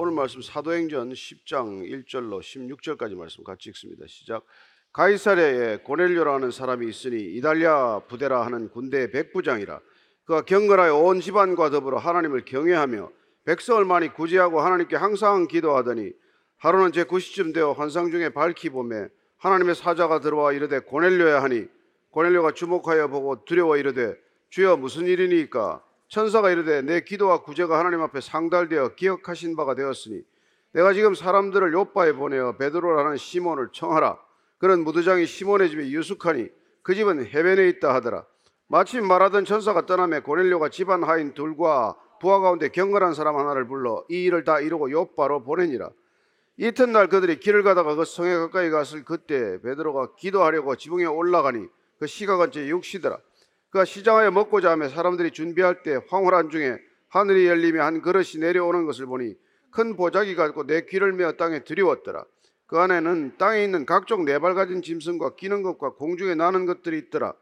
[0.00, 4.04] 오늘 말씀 사도행전 10장 1절로 16절까지 말씀 같이 읽습니다.
[4.06, 4.44] 시작.
[4.92, 9.80] 가이사랴에 고넬료라는 사람이 있으니 이달리아 부대라 하는 군대의 백부장이라
[10.24, 13.10] 그가 경건하여 온 집안과 더불어 하나님을 경외하며
[13.44, 16.12] 백성을 많이 구제하고 하나님께 항상 기도하더니
[16.58, 19.08] 하루는 제 9시쯤 되어 환상 중에 밝히 보매
[19.38, 21.66] 하나님의 사자가 들어와 이르되 고넬료야 하니
[22.10, 24.14] 고넬료가 주목하여 보고 두려워 이르되
[24.50, 30.22] 주여 무슨 일이니까 천사가 이르되 내 기도와 구제가 하나님 앞에 상달되어 기억하신 바가 되었으니
[30.72, 34.18] 내가 지금 사람들을 요바에 보내어 베드로라는 시몬을 청하라.
[34.58, 36.48] 그런 무두장이 시몬의 집에 유숙하니
[36.82, 38.24] 그 집은 해변에 있다 하더라.
[38.66, 44.24] 마침 말하던 천사가 떠나매 고넬료가 집안 하인 둘과 부하 가운데 경건한 사람 하나를 불러 이
[44.24, 45.90] 일을 다 이루고 요바로 보내니라.
[46.56, 51.66] 이튿날 그들이 길을 가다가 그 성에 가까이 갔을 그때 베드로가 기도하려고 지붕에 올라가니
[51.98, 53.20] 그 시각은 제 6시더라
[53.70, 59.06] 그가 시장하여 먹고자 하며 사람들이 준비할 때 황홀한 중에 하늘이 열리며 한 그릇이 내려오는 것을
[59.06, 59.34] 보니
[59.70, 62.24] 큰 보자기가 있고 내 귀를 메어 땅에 들이웠더라.
[62.66, 67.34] 그 안에는 땅에 있는 각종 네 발 가진 짐승과 기는 것과 공중에 나는 것들이 있더라.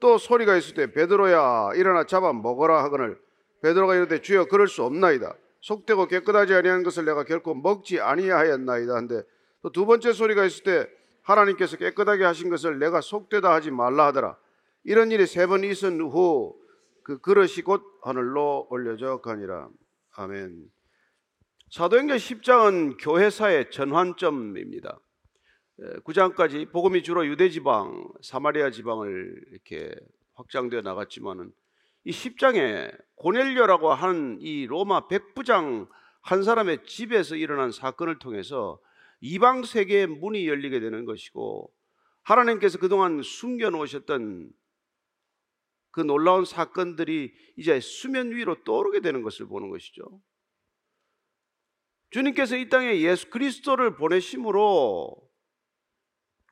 [0.00, 3.18] 또 소리가 있을 때 베드로야 일어나 잡아 먹어라 하거늘
[3.62, 5.34] 베드로가 이르되 주여 그럴 수 없나이다.
[5.60, 9.22] 속되고 깨끗하지 아니한 것을 내가 결코 먹지 아니하였나이다 한데
[9.62, 10.88] 또 두 번째 소리가 있을 때
[11.22, 14.36] 하나님께서 깨끗하게 하신 것을 내가 속되다 하지 말라 하더라.
[14.84, 16.62] 이런 일이 세 번 있은 후
[17.04, 19.68] 그 그릇이 곧 하늘로 올려져 가니라.
[20.14, 20.70] 아멘.
[21.70, 25.00] 사도행전 10장은 교회사의 전환점입니다.
[26.04, 29.92] 9장까지 복음이 주로 유대 지방, 사마리아 지방을 이렇게
[30.34, 31.50] 확장되어 나갔지만은
[32.04, 35.88] 이 10장에 고넬료라고 하는 이 로마 백부장
[36.20, 38.78] 한 사람의 집에서 일어난 사건을 통해서
[39.20, 41.72] 이방 세계의 문이 열리게 되는 것이고
[42.22, 44.50] 하나님께서 그동안 숨겨 놓으셨던
[45.92, 50.20] 그 놀라운 사건들이 이제 수면 위로 떠오르게 되는 것을 보는 것이죠.
[52.10, 55.16] 주님께서 이 땅에 예수 그리스도를 보내심으로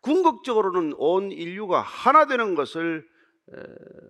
[0.02, 3.06] 궁극적으로는 온 인류가 하나 되는 것을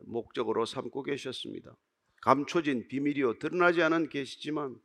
[0.06, 1.74] 목적으로 삼고 계셨습니다.
[2.22, 4.76] 감춰진 비밀이요 드러나지 않은 계시지만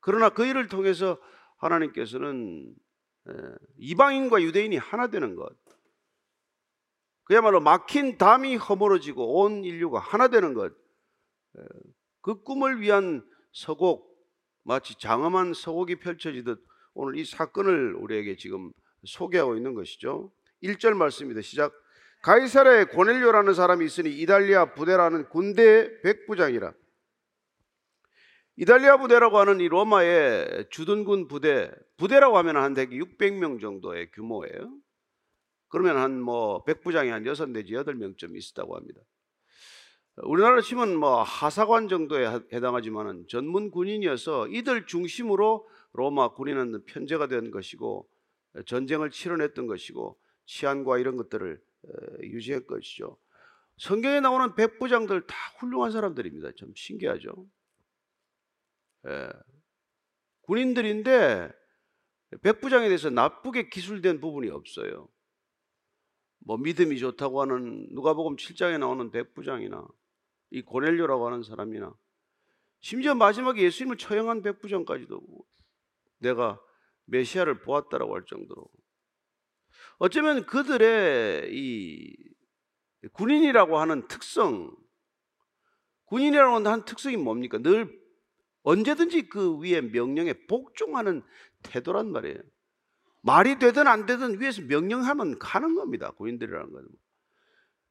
[0.00, 1.18] 그러나 그 일을 통해서
[1.58, 2.74] 하나님께서는
[3.78, 5.56] 이방인과 유대인이 하나 되는 것
[7.26, 10.72] 그야말로 막힌 담이 허물어지고 온 인류가 하나 되는 것.
[12.22, 14.16] 그 꿈을 위한 서곡,
[14.62, 16.64] 마치 장엄한 서곡이 펼쳐지듯
[16.94, 18.70] 오늘 이 사건을 우리에게 지금
[19.04, 20.32] 소개하고 있는 것이죠.
[20.62, 21.42] 1절 말씀입니다.
[21.42, 21.72] 시작.
[22.22, 26.72] 가이사라에 고넬료라는 사람이 있으니 이달리아 부대라는 군대 백부장이라.
[28.56, 34.72] 이달리아 부대라고 하는 이 로마의 주둔군 부대, 부대라고 하면 한 대개 600명 정도의 규모예요.
[35.68, 39.00] 그러면 한 뭐 백부장이 한 여섯 내지 여덟 명쯤 있었다고 합니다.
[40.22, 48.08] 우리나라 치면 뭐 하사관 정도에 해당하지만은 전문 군인이어서 이들 중심으로 로마 군인은 편제가 된 것이고
[48.64, 51.60] 전쟁을 치러냈던 것이고 치안과 이런 것들을
[52.22, 53.18] 유지할 것이죠.
[53.76, 56.52] 성경에 나오는 백부장들 다 훌륭한 사람들입니다.
[56.52, 57.46] 좀 신기하죠.
[59.08, 59.28] 예.
[60.42, 61.52] 군인들인데
[62.42, 65.08] 백부장에 대해서 나쁘게 기술된 부분이 없어요.
[66.46, 69.84] 뭐 믿음이 좋다고 하는 누가복음 7장에 나오는 백부장이나
[70.50, 71.92] 이 고넬료라고 하는 사람이나
[72.78, 75.20] 심지어 마지막에 예수님을 처형한 백부장까지도
[76.18, 76.60] 내가
[77.06, 78.64] 메시아를 보았다라고 할 정도로
[79.98, 82.16] 어쩌면 그들의 이
[83.12, 84.70] 군인이라고 하는 특성
[86.04, 87.58] 군인이라고 하는 특성이 뭡니까?
[87.58, 88.00] 늘
[88.62, 91.24] 언제든지 그 위에 명령에 복종하는
[91.64, 92.38] 태도란 말이에요.
[93.26, 96.12] 말이 되든 안 되든 위에서 명령하면 가는 겁니다.
[96.12, 96.86] 군인들이라는 건.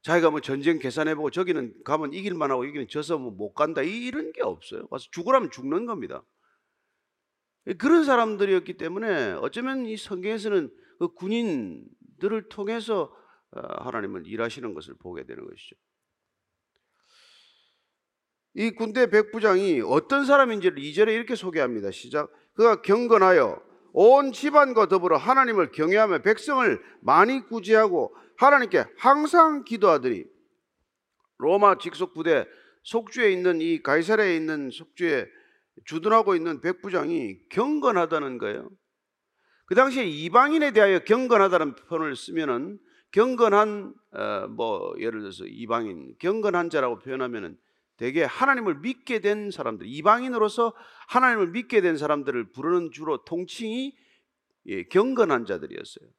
[0.01, 4.41] 자기가 뭐 전쟁 계산해보고 저기는 가면 이길만 하고 여기는 져서 뭐 못 간다 이런 게
[4.41, 4.87] 없어요.
[4.87, 6.23] 가서 죽으라면 죽는 겁니다.
[7.77, 13.13] 그런 사람들이었기 때문에 어쩌면 이 성경에서는 그 군인들을 통해서
[13.51, 15.75] 어, 하나님은 일하시는 것을 보게 되는 것이죠.
[18.53, 21.91] 이 군대 백부장이 어떤 사람인지를 2절에 이렇게 소개합니다.
[21.91, 22.31] 시작.
[22.53, 30.25] 그가 경건하여 온 집안과 더불어 하나님을 경외하며 백성을 많이 구제하고 하나님께 항상 기도하더니
[31.37, 32.45] 로마 직속 부대
[32.83, 35.27] 속주에 있는 이 가이사랴에 있는 속주에
[35.85, 38.69] 주둔하고 있는 백부장이 경건하다는 거예요.
[39.65, 42.77] 그 당시에 이방인에 대하여 경건하다는 표현을 쓰면은
[43.11, 47.57] 경건한 어, 뭐 예를 들어서 이방인 경건한 자라고 표현하면은
[47.97, 50.73] 대개 하나님을 믿게 된 사람들, 이방인으로서
[51.07, 53.95] 하나님을 믿게 된 사람들을 부르는 주로 통칭이
[54.67, 56.09] 예, 경건한 자들이었어요.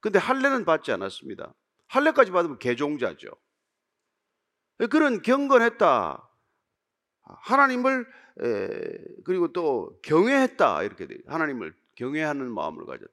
[0.00, 1.54] 근데 할례는 받지 않았습니다.
[1.88, 3.28] 할례까지 받으면 개종자죠.
[4.90, 6.24] 그런 경건했다.
[7.22, 8.06] 하나님을
[8.40, 8.68] 에,
[9.24, 11.18] 그리고 또 경외했다 이렇게 돼요.
[11.26, 13.12] 하나님을 경외하는 마음을 가졌다.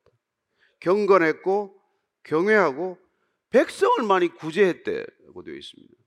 [0.79, 1.81] 경건했고
[2.23, 2.99] 경외하고
[3.49, 6.04] 백성을 많이 구제했대고 되어 있습니다.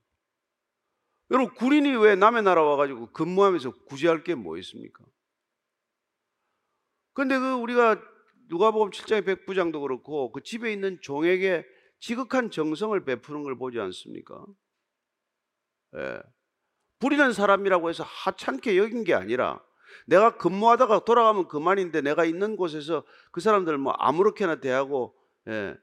[1.31, 5.03] 여러분 군인이 왜 남의 나라 와가지고 근무하면서 구제할 게 뭐 있습니까?
[7.13, 8.01] 근데 그 우리가
[8.47, 11.65] 누가복음 7장의 백부장도 그렇고 그 집에 있는 종에게
[11.99, 14.43] 지극한 정성을 베푸는 걸 보지 않습니까?
[15.97, 16.21] 예.
[16.99, 19.63] 부리는 사람이라고 해서 하찮게 여긴 게 아니라
[20.05, 25.15] 내가 근무하다가 돌아가면 그만인데 내가 있는 곳에서 그 사람들 뭐 아무렇게나 대하고
[25.47, 25.75] 예.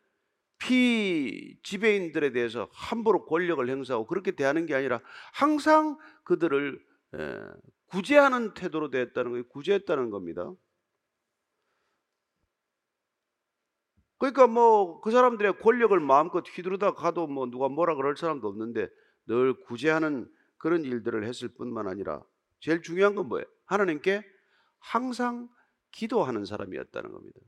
[0.58, 5.00] 피 지배인들에 대해서 함부로 권력을 행사하고 그렇게 대하는 게 아니라
[5.34, 6.80] 항상 그들을
[7.16, 7.40] 예,
[7.86, 9.48] 구제하는 태도로 대했다는 거예요.
[9.48, 10.52] 구제했다는 겁니다.
[14.18, 18.88] 그러니까 뭐 그 사람들의 권력을 마음껏 휘두르다 가도 뭐 누가 뭐라 그럴 사람도 없는데
[19.26, 22.22] 늘 구제하는 그런 일들을 했을 뿐만 아니라
[22.60, 23.46] 제일 중요한 건 뭐예요?
[23.66, 24.22] 하나님께
[24.78, 25.48] 항상
[25.92, 27.40] 기도하는 사람이었다는 겁니다.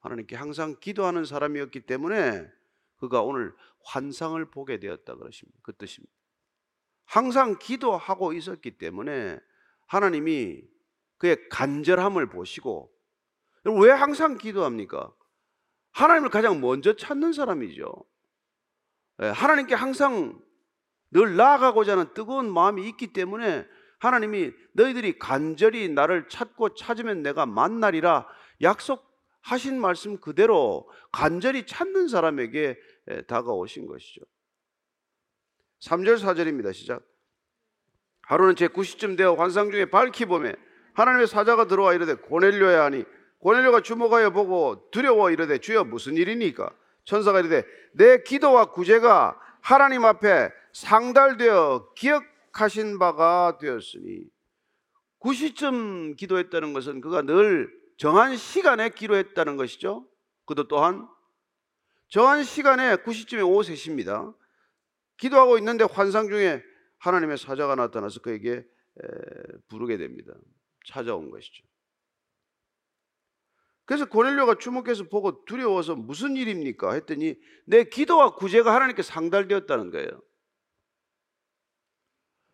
[0.00, 2.46] 하나님께 항상 기도하는 사람이었기 때문에
[2.96, 3.54] 그가 오늘
[3.84, 5.58] 환상을 보게 되었다 그러십니다.
[5.62, 6.12] 그 뜻입니다.
[7.04, 9.38] 항상 기도하고 있었기 때문에
[9.86, 10.62] 하나님이
[11.18, 12.92] 그의 간절함을 보시고
[13.64, 15.12] 왜 항상 기도합니까?
[15.92, 17.92] 하나님을 가장 먼저 찾는 사람이죠.
[19.22, 20.40] 예, 하나님께 항상
[21.10, 23.66] 늘 나아가고자 하는 뜨거운 마음이 있기 때문에
[23.98, 28.26] 하나님이 너희들이 간절히 나를 찾고 찾으면 내가 만나리라
[28.62, 29.09] 약속
[29.42, 32.78] 하신 말씀 그대로 간절히 찾는 사람에게
[33.10, 34.22] 예, 다가오신 것이죠.
[35.80, 36.72] 3절 4절입니다.
[36.74, 37.02] 시작.
[38.22, 40.54] 하루는 제 9시쯤 되어 환상 중에 밝히 보매
[40.94, 43.04] 하나님의 사자가 들어와 이르되 고넬료야 하니
[43.38, 46.70] 고넬료가 주목하여 보고 두려워 이르되 주여 무슨 일이니까
[47.04, 47.64] 천사가 이르되
[47.94, 54.24] 내 기도와 구제가 하나님 앞에 상달되어 기억하신 바가 되었으니
[55.20, 60.08] 9시쯤 기도했다는 것은 그가 늘 정한 시간에 기도했다는 것이죠.
[60.46, 61.06] 그도 또한
[62.08, 64.34] 정한 시간에 9시쯤에 오후 3시입니다.
[65.18, 66.62] 기도하고 있는데 환상 중에
[66.96, 68.64] 하나님의 사자가 나타나서 그에게
[69.68, 70.32] 부르게 됩니다.
[70.86, 71.62] 찾아온 것이죠.
[73.84, 76.94] 그래서 고넬료가 주목해서 보고 두려워서 무슨 일입니까?
[76.94, 77.34] 했더니
[77.66, 80.22] 내 기도와 구제가 하나님께 상달되었다는 거예요.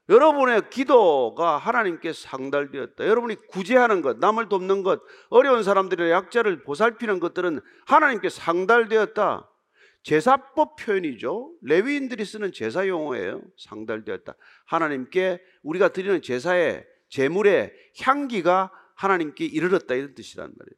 [0.08, 3.06] 여러분의 기도가 하나님께 상달되었다.
[3.06, 9.50] 여러분이 구제하는 것, 남을 돕는 것, 어려운 사람들의 약자를 보살피는 것들은 하나님께 상달되었다.
[10.04, 11.52] 제사법 표현이죠.
[11.62, 13.42] 레위인들이 쓰는 제사 용어예요.
[13.58, 14.34] 상달되었다.
[14.66, 20.76] 하나님께 우리가 드리는 제사의 제물의 향기가 하나님께 이르렀다 이런 뜻이란 말이에요.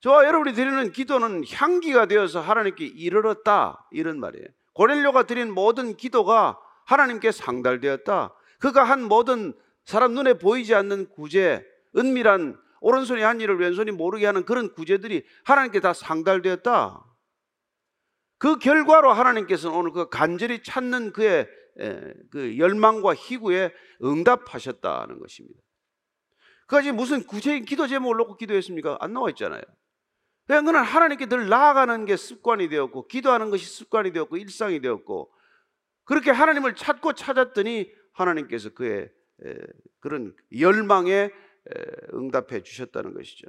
[0.00, 4.46] 저와 여러분이 드리는 기도는 향기가 되어서 하나님께 이르렀다 이런 말이에요.
[4.74, 8.34] 고넬료가 드린 모든 기도가 하나님께 상달되었다.
[8.60, 9.54] 그가 한 모든
[9.84, 11.64] 사람 눈에 보이지 않는 구제,
[11.96, 17.02] 은밀한 오른손이 한 일을 왼손이 모르게 하는 그런 구제들이 하나님께 다 상달되었다.
[18.38, 21.48] 그 결과로 하나님께서는 오늘 그 간절히 찾는 그의
[22.30, 23.72] 그 열망과 희구에
[24.02, 25.60] 응답하셨다는 것입니다.
[26.66, 28.98] 그가 지금 무슨 구체적인 기도 제목을 놓고 기도했습니까?
[29.00, 29.62] 안 나와 있잖아요.
[30.46, 35.32] 그냥 그는 하나님께 늘 나아가는 게 습관이 되었고 기도하는 것이 습관이 되었고 일상이 되었고
[36.04, 39.10] 그렇게 하나님을 찾고 찾았더니 하나님께서 그의
[40.00, 41.30] 그런 열망에
[42.12, 43.48] 응답해 주셨다는 것이죠.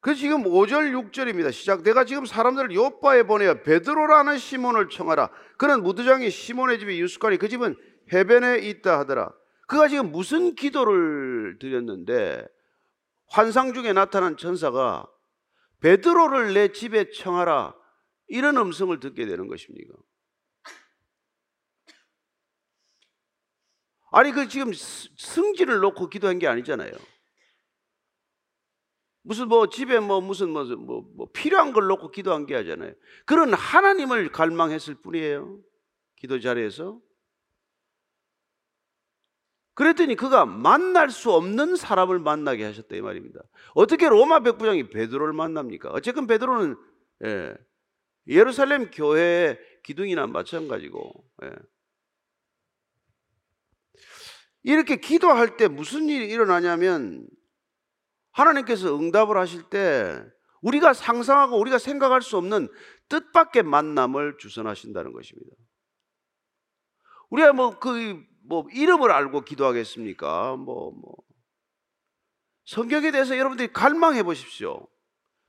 [0.00, 1.52] 그 지금 5절 6절입니다.
[1.52, 1.82] 시작.
[1.82, 5.30] 내가 지금 사람들을 요바에 보내어 베드로라는 시몬을 청하라.
[5.56, 7.76] 그는 무드장이 시몬의 집에 유숙하니 그 집은
[8.12, 9.32] 해변에 있다 하더라.
[9.66, 12.46] 그가 지금 무슨 기도를 드렸는데
[13.30, 15.10] 환상 중에 나타난 천사가
[15.80, 17.74] 베드로를 내 집에 청하라
[18.28, 19.94] 이런 음성을 듣게 되는 것입니까?
[24.10, 26.92] 아니 그 지금 승질을 놓고 기도한 게 아니잖아요.
[29.22, 32.94] 무슨 뭐 집에 뭐 무슨 뭐, 뭐, 뭐 필요한 걸 놓고 기도한 게 아니잖아요.
[33.26, 35.60] 그런 하나님을 갈망했을 뿐이에요.
[36.16, 36.98] 기도 자리에서.
[39.78, 43.40] 그랬더니 그가 만날 수 없는 사람을 만나게 하셨다 이 말입니다.
[43.74, 45.90] 어떻게 로마 백부장이 베드로를 만납니까?
[45.90, 46.76] 어쨌든 베드로는
[47.26, 47.54] 예,
[48.26, 51.12] 예루살렘 교회의 기둥이나 마찬가지고
[51.44, 51.52] 예.
[54.64, 57.28] 이렇게 기도할 때 무슨 일이 일어나냐면
[58.32, 60.20] 하나님께서 응답을 하실 때
[60.60, 62.66] 우리가 상상하고 우리가 생각할 수 없는
[63.08, 65.54] 뜻밖의 만남을 주선하신다는 것입니다.
[67.30, 70.56] 우리가 뭐 그 뭐 이름을 알고 기도하겠습니까?
[70.56, 71.14] 뭐, 뭐.
[72.64, 74.88] 성경에 대해서 여러분들이 갈망해 보십시오.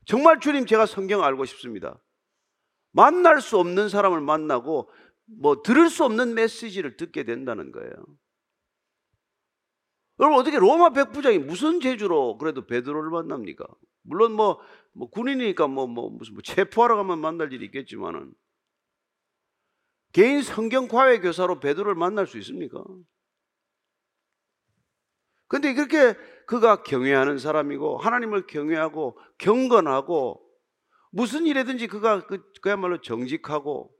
[0.05, 1.97] 정말 주님 제가 성경 알고 싶습니다.
[2.91, 4.91] 만날 수 없는 사람을 만나고
[5.39, 7.91] 뭐 들을 수 없는 메시지를 듣게 된다는 거예요.
[10.19, 13.65] 여러분 어떻게 로마 백부장이 무슨 재주로 그래도 베드로를 만납니까?
[14.01, 14.59] 물론 뭐,
[14.91, 18.33] 뭐 군인이니까 뭐, 뭐 무슨 뭐 체포하러 가면 만날 일이 있겠지만은
[20.11, 22.83] 개인 성경 과외 교사로 베드로를 만날 수 있습니까?
[25.47, 30.41] 근데 그렇게 그가 경외하는 사람이고 하나님을 경외하고 경건하고
[31.11, 33.91] 무슨 일에든지 그가 그, 그야말로 정직하고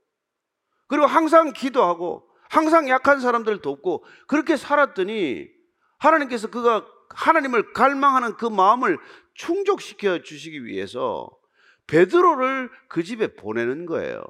[0.88, 5.48] 그리고 항상 기도하고 항상 약한 사람들을 돕고 그렇게 살았더니
[5.98, 8.98] 하나님께서 그가 하나님을 갈망하는 그 마음을
[9.34, 11.30] 충족시켜 주시기 위해서
[11.88, 14.24] 베드로를 그 집에 보내는 거예요.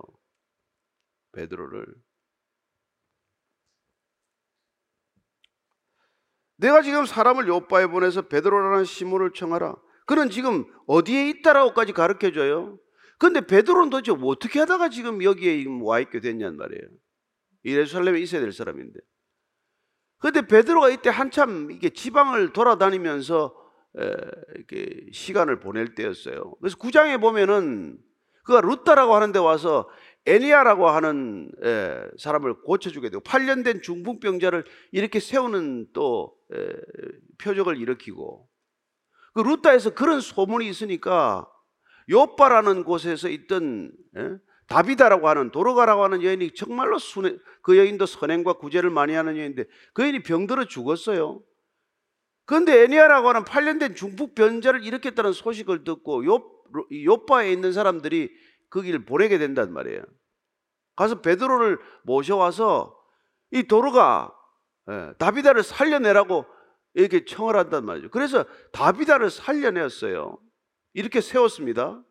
[1.32, 1.86] 베드로를
[6.58, 9.76] 내가 지금 사람을 요바에 보내서 베드로라는 시몬을 청하라.
[10.06, 12.78] 그는 지금 어디에 있다라고까지 가르쳐 줘요.
[13.18, 16.84] 근데 베드로는 도대체 어떻게 하다가 지금 여기에 와 있게 됐냔 말이에요.
[17.64, 19.00] 예루살렘에 있어야 될 사람인데.
[20.18, 23.56] 근데 베드로가 이때 한참 이게 지방을 돌아다니면서
[24.56, 26.56] 이렇게 시간을 보낼 때였어요.
[26.60, 27.98] 그래서 구장에 보면은
[28.44, 29.90] 그가 루타라고 하는 데 와서
[30.26, 31.52] 에니아라고 하는
[32.18, 36.36] 사람을 고쳐주게 되고 8년 된 중풍병자를 이렇게 세우는 또
[37.40, 38.48] 표적을 일으키고
[39.34, 41.48] 그 루타에서 그런 소문이 있으니까
[42.10, 43.92] 요빠라는 곳에서 있던
[44.68, 50.04] 다비다라고 하는 도로가라고 하는 여인이 정말로 순해, 그 여인도 선행과 구제를 많이 하는 여인인데 그
[50.04, 51.42] 여인이 병들어 죽었어요.
[52.46, 56.44] 그런데 에니아라고 하는 8년 된 중풍 변자를 일으켰다는 소식을 듣고 요,
[56.92, 58.32] 요빠에 있는 사람들이
[58.70, 60.04] 거기를 보내게 된단 말이에요.
[60.96, 62.96] 가서 베드로를 모셔와서
[63.52, 64.36] 이 도로가
[64.90, 66.46] 예, 다비다를 살려내라고
[66.94, 68.10] 이렇게 청을 한단 말이죠.
[68.10, 70.38] 그래서 다비다를 살려내었어요.
[70.94, 72.04] 이렇게 세웠습니다.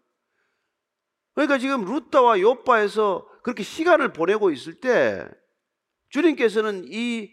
[1.35, 5.29] 그러니까 지금 루타와 요빠에서 그렇게 시간을 보내고 있을 때
[6.11, 7.31] 주님께서는 이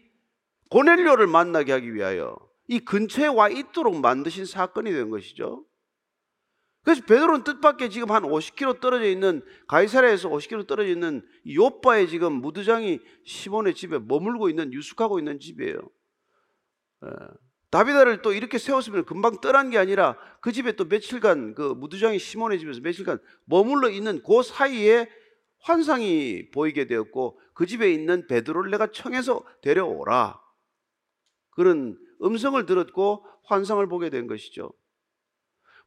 [0.69, 5.65] 고넬료를 만나게 하기 위하여 이 근처에 와 있도록 만드신 사건이 된 것이죠.
[6.85, 12.99] 그래서 베드로는 뜻밖의 지금 한 50km 떨어져 있는 가이사라에서 50km 떨어져 있는 요빠에 지금 무드장이
[13.25, 15.79] 시몬의 집에 머물고 있는 유숙하고 있는 집이에요.
[17.05, 17.09] 예.
[17.71, 22.59] 다비다를 또 이렇게 세웠으면 금방 떠난 게 아니라 그 집에 또 며칠간 그 무드장이 시몬의
[22.59, 25.09] 집에서 며칠간 머물러 있는 그 사이에
[25.61, 30.39] 환상이 보이게 되었고 그 집에 있는 베드로를 내가 청해서 데려오라.
[31.49, 34.71] 그런 음성을 들었고 환상을 보게 된 것이죠.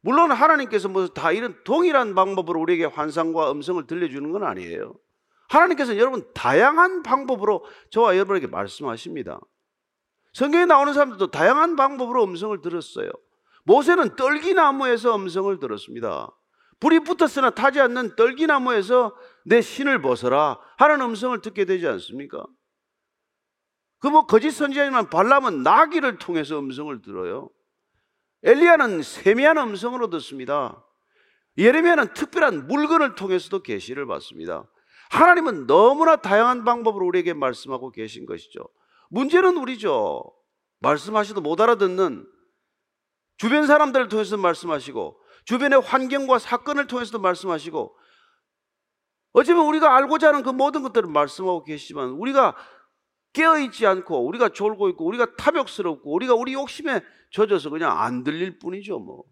[0.01, 4.95] 물론 하나님께서 뭐 다 이런 동일한 방법으로 우리에게 환상과 음성을 들려주는 건 아니에요.
[5.49, 9.39] 하나님께서 여러분 다양한 방법으로 저와 여러분에게 말씀하십니다.
[10.33, 13.09] 성경에 나오는 사람들도 다양한 방법으로 음성을 들었어요.
[13.63, 16.29] 모세는 떨기나무에서 음성을 들었습니다.
[16.79, 22.45] 불이 붙었으나 타지 않는 떨기나무에서 내 신을 벗어라 하는 음성을 듣게 되지 않습니까?
[23.99, 27.49] 그 뭐 거짓 선지자인 발람은 나귀를 통해서 음성을 들어요.
[28.43, 30.85] 엘리야는 세미한 음성으로 듣습니다.
[31.57, 34.63] 예레미야는 특별한 물건을 통해서도 계시를 받습니다.
[35.11, 38.61] 하나님은 너무나 다양한 방법으로 우리에게 말씀하고 계신 것이죠.
[39.09, 40.23] 문제는 우리죠.
[40.79, 42.25] 말씀하시도 못 알아듣는
[43.37, 47.97] 주변 사람들을 통해서 말씀하시고 주변의 환경과 사건을 통해서도 말씀하시고
[49.33, 52.55] 어쩌면 우리가 알고자 하는 그 모든 것들을 말씀하고 계시지만 우리가
[53.33, 57.01] 깨어있지 않고 우리가 졸고 있고 우리가 탐욕스럽고 우리가 우리 욕심에
[57.31, 59.23] 젖어서 그냥 안 들릴 뿐이죠 뭐.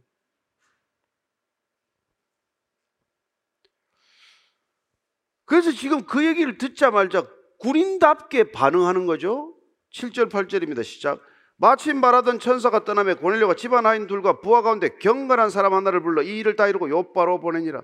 [5.45, 7.25] 그래서 지금 그 얘기를 듣자마자
[7.59, 9.57] 군인답게 반응하는 거죠.
[9.93, 10.83] 7절 8절입니다.
[10.83, 11.21] 시작.
[11.55, 16.37] 마침 말하던 천사가 떠나며 고넬료가 집안 하인 둘과 부하 가운데 경건한 사람 하나를 불러 이
[16.39, 17.81] 일을 다 이루고 요바로 보내니라.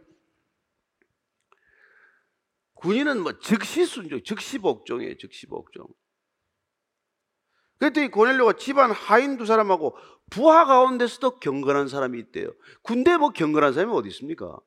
[2.76, 5.18] 군인은 뭐 즉시 순종, 즉시 복종이에요.
[5.18, 5.88] 즉시 복종.
[7.84, 9.98] 그랬더니 고넬료가 집안 하인 두 사람하고
[10.30, 12.54] 부하 가운데서도 경건한 사람이 있대요.
[12.82, 14.58] 군대 뭐 경건한 사람이 어디 있습니까?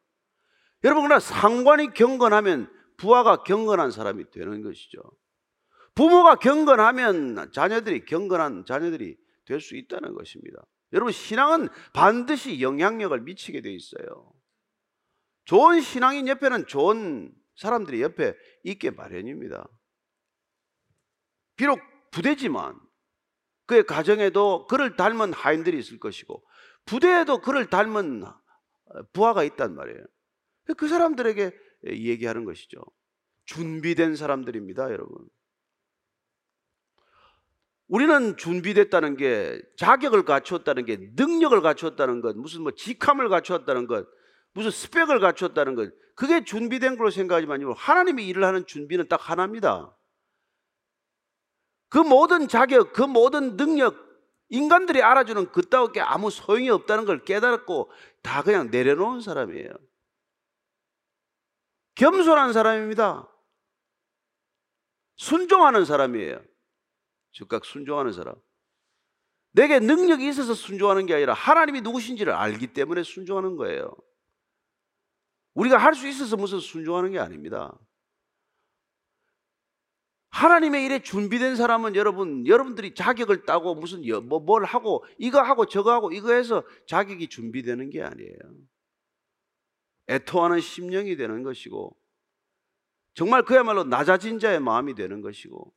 [0.85, 5.01] 여러분 그러나 상관이 경건하면 부하가 경건한 사람이 되는 것이죠.
[5.95, 10.63] 부모가 경건하면 자녀들이 경건한 자녀들이 될 수 있다는 것입니다.
[10.93, 14.31] 여러분 신앙은 반드시 영향력을 미치게 돼 있어요.
[15.47, 19.67] 좋은 신앙인 옆에는 좋은 사람들이 옆에 있게 마련입니다.
[21.57, 21.81] 비록
[22.11, 22.86] 부대지만
[23.67, 26.45] 그의 가정에도 그를 닮은 하인들이 있을 것이고
[26.85, 28.25] 부대에도 그를 닮은
[29.13, 30.05] 부하가 있단 말이에요.
[30.77, 31.53] 그 사람들에게
[31.89, 32.81] 얘기하는 것이죠.
[33.45, 35.29] 준비된 사람들입니다, 여러분.
[37.89, 44.07] 우리는 준비됐다는 게 자격을 갖추었다는 게 능력을 갖추었다는 것, 무슨 뭐 직함을 갖추었다는 것,
[44.53, 47.75] 무슨 스펙을 갖추었다는 것, 그게 준비된 걸로 생각하지만요.
[47.75, 49.97] 하나님이 일을 하는 준비는 딱 하나입니다.
[51.89, 54.07] 그 모든 자격, 그 모든 능력,
[54.49, 57.91] 인간들이 알아주는 그따위 게 아무 소용이 없다는 걸 깨달았고
[58.23, 59.71] 다 그냥 내려놓은 사람이에요.
[61.97, 63.29] 겸손한 사람입니다.
[65.17, 66.43] 순종하는 사람이에요.
[67.33, 68.35] 즉각 순종하는 사람.
[69.53, 73.97] 내게 능력이 있어서 순종하는 게 아니라 하나님이 누구신지를 알기 때문에 순종하는 거예요.
[75.55, 77.75] 우리가 할 수 있어서 무슨 순종하는 게 아닙니다.
[80.37, 85.93] 하나님의 일에 준비된 사람은 여러분, 여러분들이 자격을 따고 무슨 뭐 뭘 하고 이거 하고 저거
[85.93, 88.39] 하고 이거 해서 자격이 준비되는 게 아니에요.
[90.09, 91.97] 애토하는 심령이 되는 것이고
[93.15, 95.73] 정말 그야말로 낮아진 자의 마음이 되는 것이고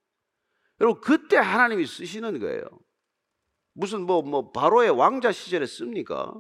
[0.82, 2.64] 여러분 그때 하나님이 쓰시는 거예요.
[3.74, 6.34] 무슨 뭐뭐 바로의 왕자 시절에 씁니까?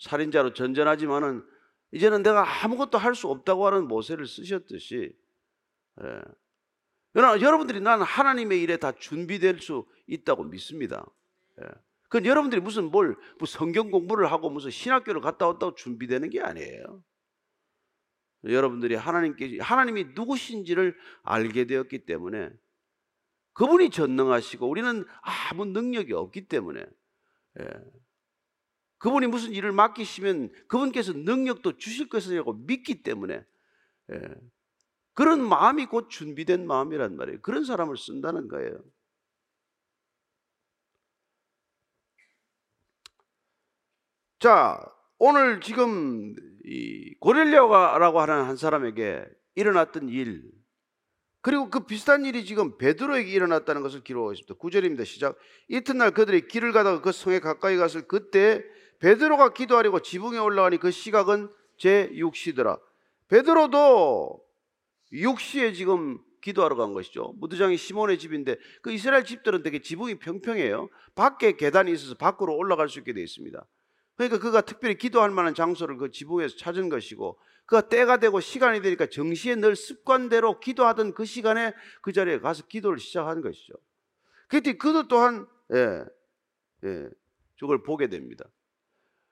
[0.00, 1.46] 살인자로 전전하지만은
[1.92, 5.12] 이제는 내가 아무것도 할 수 없다고 하는 모세를 쓰셨듯이
[6.02, 6.20] 예.
[7.18, 11.04] 그러나 여러분들이 나는 하나님의 일에 다 준비될 수 있다고 믿습니다.
[11.60, 11.66] 예.
[12.02, 17.02] 그건 여러분들이 무슨 뭘 뭐 성경 공부를 하고 무슨 신학교를 갔다 왔다고 준비되는 게 아니에요.
[18.44, 22.50] 여러분들이 하나님께 하나님이 누구신지를 알게 되었기 때문에
[23.54, 25.04] 그분이 전능하시고 우리는
[25.50, 26.86] 아무 능력이 없기 때문에
[27.58, 27.68] 예.
[28.98, 33.44] 그분이 무슨 일을 맡기시면 그분께서 능력도 주실 것이라고 믿기 때문에
[34.12, 34.20] 예.
[35.18, 37.40] 그런 마음이 곧 준비된 마음이란 말이에요.
[37.40, 38.78] 그런 사람을 쓴다는 거예요.
[44.38, 44.80] 자,
[45.18, 49.24] 오늘 지금 이 고렐리아라고 하는 한 사람에게
[49.56, 50.52] 일어났던 일
[51.40, 54.54] 그리고 그 비슷한 일이 지금 베드로에게 일어났다는 것을 기록하고 있습니다.
[54.54, 55.04] 9절입니다.
[55.04, 55.36] 시작.
[55.66, 58.62] 이튿날 그들이 길을 가다가 그 성에 가까이 갔을 그때
[59.00, 62.80] 베드로가 기도하려고 지붕에 올라가니 그 시각은 제 6시더라.
[63.26, 64.46] 베드로도
[65.12, 67.34] 6시에 지금 기도하러 간 것이죠.
[67.38, 70.88] 무드장이 시몬의 집인데 그 이스라엘 집들은 되게 지붕이 평평해요.
[71.14, 73.64] 밖에 계단이 있어서 밖으로 올라갈 수 있게 되어 있습니다.
[74.16, 79.06] 그러니까 그가 특별히 기도할 만한 장소를 그 지붕에서 찾은 것이고 그가 때가 되고 시간이 되니까
[79.06, 83.74] 정시에 늘 습관대로 기도하던 그 시간에 그 자리에 가서 기도를 시작한 것이죠.
[84.48, 86.04] 그때 그도 또한 예,
[86.84, 87.08] 예,
[87.58, 88.44] 저걸 보게 됩니다.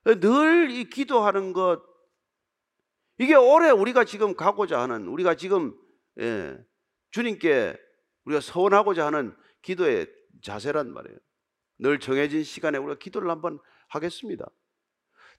[0.04, 1.82] 늘 이 기도하는 것
[3.18, 5.74] 이게 올해 우리가 지금 가고자 하는 우리가 지금
[6.20, 6.56] 예,
[7.10, 7.76] 주님께
[8.24, 10.06] 우리가 서원하고자 하는 기도의
[10.42, 11.18] 자세란 말이에요.
[11.78, 14.46] 늘 정해진 시간에 우리가 기도를 한번 하겠습니다.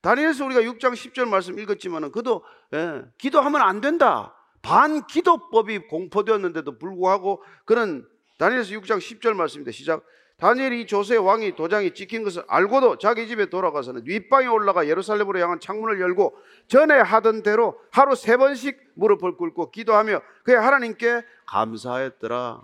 [0.01, 4.33] 다니엘서 우리가 6장 10절 말씀 읽었지만은 그도 예, 기도하면 안 된다.
[4.61, 9.71] 반 기도법이 공포되었는데도 불구하고 그는 다니엘서 6장 10절 말씀입니다.
[9.71, 10.03] 시작.
[10.37, 15.99] 다니엘이 조세 왕이 도장이 찍힌 것을 알고도 자기 집에 돌아가서는 윗방에 올라가 예루살렘으로 향한 창문을
[15.99, 22.63] 열고 전에 하던 대로 하루 세 번씩 무릎을 꿇고 기도하며 그의 하나님께 감사하였더라.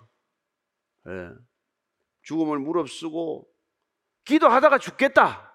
[1.08, 1.30] 예.
[2.22, 3.48] 죽음을 무릅쓰고
[4.26, 5.52] 기도하다가 죽겠다.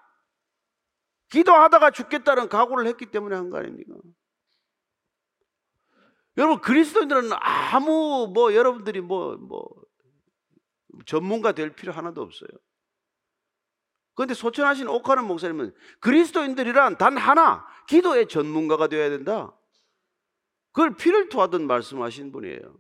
[1.31, 3.95] 기도하다가 죽겠다는 각오를 했기 때문에 한 거 아닙니까?
[6.37, 9.69] 여러분 그리스도인들은 아무 뭐 여러분들이 뭐뭐
[11.07, 12.49] 전문가 될 필요 하나도 없어요.
[14.15, 19.57] 그런데 소천하신 옥하는 목사님은 그리스도인들이란 단 하나 기도의 전문가가 되어야 된다.
[20.73, 22.77] 그걸 피를 토하듯 말씀하신 분이에요.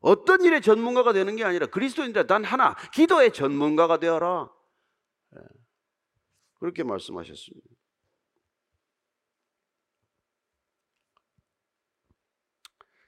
[0.00, 4.52] 어떤 일의 전문가가 되는 게 아니라 그리스도인들 단 하나 기도의 전문가가 되어라.
[5.36, 5.40] 예.
[6.60, 7.68] 그렇게 말씀하셨습니다.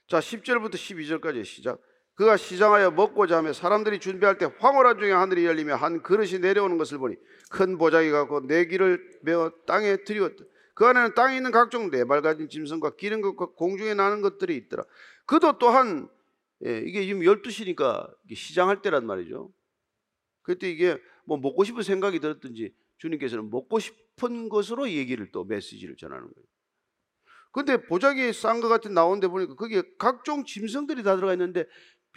[0.08, 1.80] 자, 10절부터 12절까지 시작.
[2.18, 6.98] 그가 시장하여 먹고자 하며 사람들이 준비할 때 황홀한 중에 하늘이 열리며 한 그릇이 내려오는 것을
[6.98, 7.14] 보니
[7.48, 10.44] 큰 보자기 갖고 네 길을 메어 땅에 들이었다.
[10.74, 14.84] 그 안에는 땅에 있는 각종 네발 가진 짐승과 기른 것과 공중에 나는 것들이 있더라.
[15.26, 16.08] 그도 또한
[16.66, 19.52] 예, 이게 지금 12시니까 시장할 때란 말이죠.
[20.42, 26.24] 그때 이게 뭐 먹고 싶은 생각이 들었든지 주님께서는 먹고 싶은 것으로 얘기를 또 메시지를 전하는
[26.24, 26.48] 거예요.
[27.52, 31.64] 근데 보자기에 싼 것 같은 나오는데 보니까 거기에 각종 짐승들이 다 들어가 있는데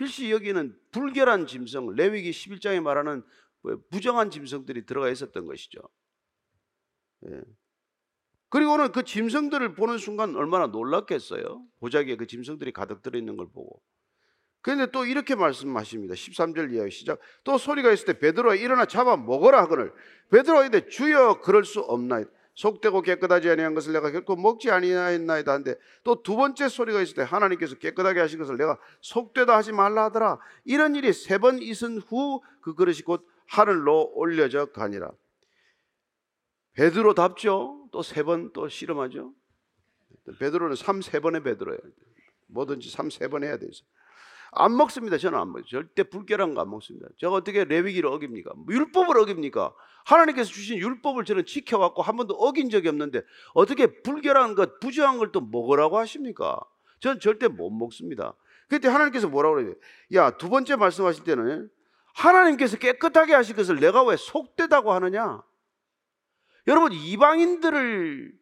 [0.01, 3.21] 필시 여기는 불결한 짐승, 레위기 11장에 말하는
[3.61, 5.79] 뭐 부정한 짐승들이 들어가 있었던 것이죠.
[7.27, 7.41] 예.
[8.49, 11.63] 그리고는 그 짐승들을 보는 순간 얼마나 놀랐겠어요.
[11.79, 13.79] 보자기에 그 짐승들이 가득 들어 있는 걸 보고.
[14.61, 16.15] 그런데 또 이렇게 말씀하십니다.
[16.15, 17.19] 13절 이하의 시작.
[17.43, 19.93] 또 소리가 있을 때 베드로가 일어나 잡아 먹어라 하거늘
[20.31, 22.29] 베드로가 이르되 주여 그럴 수 없나이다.
[22.55, 27.21] 속되고 깨끗하지 아니한 것을 내가 결코 먹지 아니하였나이다 한데 또 두 번째 소리가 있을 때
[27.23, 30.39] 하나님께서 깨끗하게 하신 것을 내가 속되다 하지 말라 하더라.
[30.65, 35.11] 이런 일이 세 번 있은 후 그 그릇이 곧 하늘로 올려져 가니라.
[36.73, 37.87] 베드로 답죠.
[37.91, 39.33] 또 세 번 또 실험하죠.
[40.39, 41.79] 베드로는 3, 세 번의 베드로예요.
[42.47, 43.83] 뭐든지 3, 세번 해야 돼서.
[44.51, 45.17] 안 먹습니다.
[45.17, 45.63] 저는 안 먹어요.
[45.65, 47.07] 절대 불결한 거 안 먹습니다.
[47.17, 48.51] 제가 어떻게 레위기를 어깁니까?
[48.69, 49.73] 율법을 어깁니까?
[50.05, 53.21] 하나님께서 주신 율법을 저는 지켜왔고 한 번도 어긴 적이 없는데
[53.53, 56.59] 어떻게 불결한 것, 부정한 걸 또 먹으라고 하십니까?
[56.99, 58.35] 저는 절대 못 먹습니다.
[58.67, 59.75] 그때 하나님께서 뭐라고 그래요?
[60.13, 61.69] 야, 두 번째 말씀하실 때는
[62.15, 65.41] 하나님께서 깨끗하게 하실 것을 내가 왜 속되다고 하느냐?
[66.67, 68.33] 여러분, 이방인들을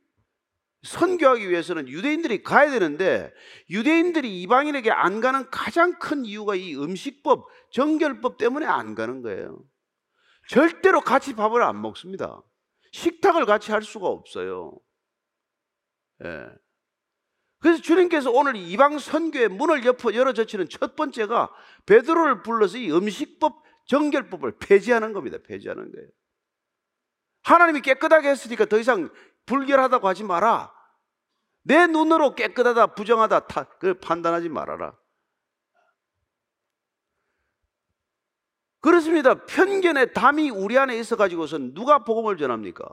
[0.84, 3.34] 선교하기 위해서는 유대인들이 가야 되는데
[3.70, 9.62] 유대인들이 이방인에게 안 가는 가장 큰 이유가 이 음식법, 정결법 때문에 안 가는 거예요.
[10.48, 12.42] 절대로 같이 밥을 안 먹습니다.
[12.92, 14.80] 식탁을 같이 할 수가 없어요.
[16.24, 16.48] 예.
[17.60, 19.84] 그래서 주님께서 오늘 이방 선교의 문을
[20.16, 21.54] 열어 젖히는 첫 번째가
[21.86, 25.38] 베드로를 불러서 이 음식법, 정결법을 폐지하는 겁니다.
[25.44, 26.08] 폐지하는 거예요.
[27.44, 29.10] 하나님이 깨끗하게 했으니까 더 이상
[29.50, 30.72] 불결하다고 하지 마라.
[31.64, 34.94] 내 눈으로 깨끗하다, 부정하다 다, 그 판단하지 말아라.
[38.80, 39.46] 그렇습니다.
[39.46, 42.86] 편견의 담이 우리 안에 있어 가지고선 누가 복음을 전합니까?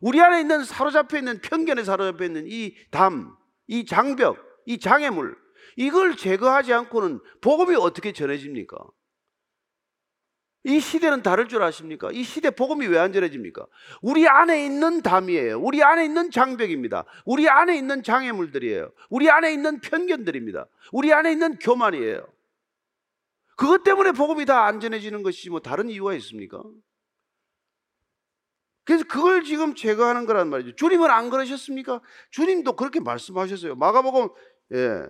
[0.00, 3.36] 우리 안에 있는 사로잡혀 있는 편견에 사로잡혀 있는 이 담,
[3.66, 4.36] 이 장벽,
[4.66, 5.36] 이 장애물
[5.76, 8.76] 이걸 제거하지 않고는 복음이 어떻게 전해집니까?
[10.66, 12.10] 이 시대는 다를 줄 아십니까?
[12.12, 13.66] 이 시대 복음이 왜 안 전해집니까?
[14.00, 15.60] 우리 안에 있는 담이에요.
[15.60, 17.04] 우리 안에 있는 장벽입니다.
[17.26, 18.90] 우리 안에 있는 장애물들이에요.
[19.10, 20.66] 우리 안에 있는 편견들입니다.
[20.92, 22.26] 우리 안에 있는 교만이에요.
[23.56, 26.62] 그것 때문에 복음이 다 안 전해지는 것이지 뭐 다른 이유가 있습니까?
[28.84, 30.74] 그래서 그걸 지금 제거하는 거란 말이죠.
[30.76, 32.00] 주님은 안 그러셨습니까?
[32.30, 33.76] 주님도 그렇게 말씀하셨어요.
[33.76, 34.28] 마가복음
[34.72, 35.06] 예.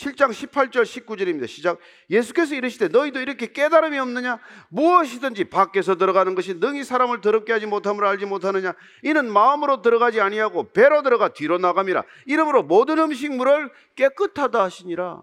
[0.00, 1.46] 7장 18절 19절입니다.
[1.46, 1.78] 시작.
[2.08, 4.38] 예수께서 이르시되 너희도 이렇게 깨달음이 없느냐?
[4.70, 8.74] 무엇이든지 밖에서 들어가는 것이 능히 사람을 더럽게 하지 못함을 알지 못하느냐?
[9.02, 12.04] 이는 마음으로 들어가지 아니하고 배로 들어가 뒤로 나감이라.
[12.26, 15.22] 이러므로 모든 음식물을 깨끗하다 하시니라.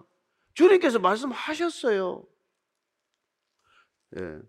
[0.54, 2.24] 주님께서 말씀하셨어요.
[4.20, 4.40] 예.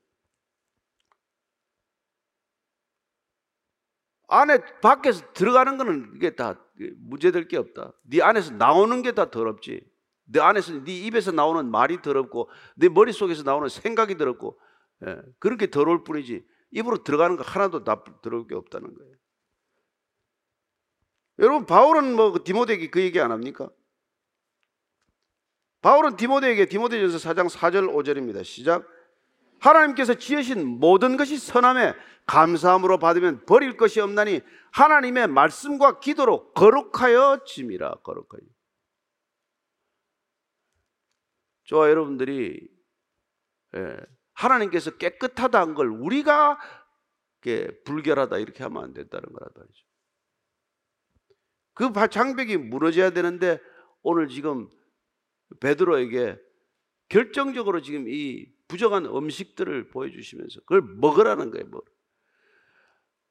[4.28, 6.60] 안에 밖에서 들어가는 거는 이게 다
[6.98, 7.92] 문제될 게 없다.
[8.02, 9.80] 네 안에서 나오는 게 다 더럽지.
[10.30, 14.58] 네 안에서 네 입에서 나오는 말이 더럽고 네 머릿속에서 나오는 생각이 더럽고
[15.06, 19.14] 예, 그런 게 더러울 뿐이지 입으로 들어가는 거 하나도 나 더러울 게 없다는 거예요.
[21.38, 23.70] 여러분 바울은 뭐 디모데에게 그 얘기 안 합니까?
[25.80, 28.44] 바울은 디모데에게 디모데전서 4장 4절 5절입니다.
[28.44, 28.86] 시작.
[29.60, 31.94] 하나님께서 지으신 모든 것이 선함에
[32.26, 38.42] 감사함으로 받으면 버릴 것이 없나니 하나님의 말씀과 기도로 거룩하여 짐이라 거룩하여.
[41.68, 42.66] 저와 여러분들이
[43.76, 43.96] 예,
[44.32, 46.58] 하나님께서 깨끗하다 한걸 우리가
[47.84, 49.86] 불결하다 이렇게 하면 안 된다는 거란 말이죠.
[51.74, 53.60] 그 장벽이 무너져야 되는데
[54.02, 54.68] 오늘 지금
[55.60, 56.38] 베드로에게
[57.08, 61.66] 결정적으로 지금 이 부정한 음식들을 보여주시면서 그걸 먹으라는 거예요.
[61.66, 61.82] 뭐.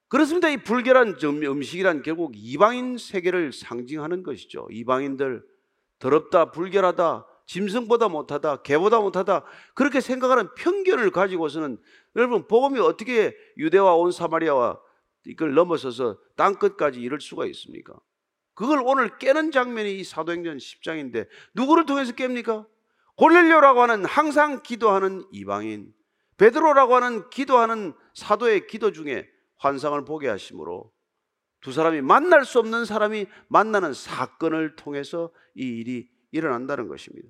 [0.09, 0.49] 그렇습니다.
[0.49, 4.67] 이 불결한 음식이란 결국 이방인 세계를 상징하는 것이죠.
[4.71, 5.43] 이방인들
[5.99, 11.77] 더럽다, 불결하다, 짐승보다 못하다, 개보다 못하다 그렇게 생각하는 편견을 가지고서는
[12.15, 14.79] 여러분 복음이 어떻게 유대와 온 사마리아와
[15.25, 17.93] 이걸 넘어서서 땅 끝까지 이룰 수가 있습니까?
[18.53, 22.65] 그걸 오늘 깨는 장면이 이 사도행전 10장인데 누구를 통해서 깹니까?
[23.15, 25.93] 골렐료라고 하는 항상 기도하는 이방인,
[26.37, 30.91] 베드로라고 하는 기도하는 사도의 기도 중에 환상을 보게 하심으로
[31.61, 37.27] 두 사람이 만날 수 없는 사람이 만나는 사건을 통해서 이 일이 일어난다는 것입니다.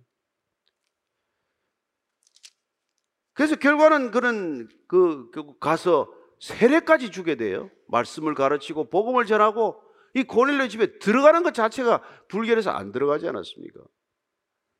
[3.38, 7.70] 그래서 결과는 그런 그 가서 세례까지 주게 돼요.
[7.88, 9.80] 말씀을 가르치고 복음을 전하고
[10.16, 13.80] 이 고넬료 집에 들어가는 것 자체가 불결해서 안 들어가지 않았습니까?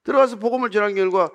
[0.06, 1.30] 들어가서 복음을 전한 결과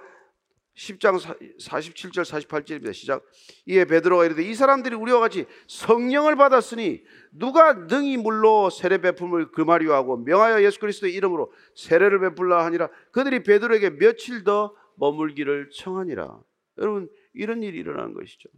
[0.76, 1.16] 10장
[1.60, 2.92] 47절 48절입니다.
[2.92, 3.24] 시작.
[3.66, 10.16] 이에 베드로가 이르되 이 사람들이 우리와 같이 성령을 받았으니 누가 능히 물로 세례 베품을 금하리하고
[10.16, 16.40] 명하여 예수 그리스도의 이름으로 세례를 베풀라 하니라 그들이 베드로에게 며칠 더 머물기를 청하니라.
[16.78, 18.48] 여러분 이런 일이 일어나는 것이죠.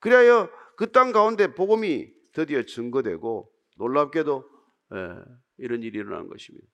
[0.00, 4.50] 그리하여 그땅 가운데 복음이 드디어 증거되고 놀랍게도
[4.94, 5.14] 예,
[5.58, 6.66] 이런 일이 일어난 것입니다.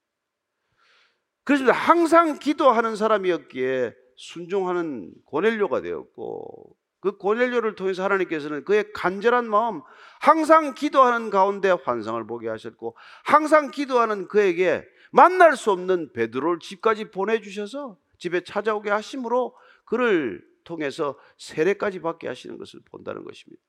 [1.45, 9.83] 그래서 항상 기도하는 사람이었기에 순종하는 고넬료가 되었고 그 고넬료를 통해서 하나님께서는 그의 간절한 마음
[10.21, 17.97] 항상 기도하는 가운데 환상을 보게 하셨고 항상 기도하는 그에게 만날 수 없는 베드로를 집까지 보내주셔서
[18.19, 19.55] 집에 찾아오게 하심으로
[19.87, 23.63] 그를 통해서 세례까지 받게 하시는 것을 본다는 것입니다.